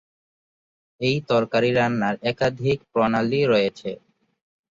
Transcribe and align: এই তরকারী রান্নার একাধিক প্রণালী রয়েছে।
এই 1.01 1.17
তরকারী 1.29 1.69
রান্নার 1.71 2.15
একাধিক 2.31 2.77
প্রণালী 2.91 3.39
রয়েছে। 3.45 3.89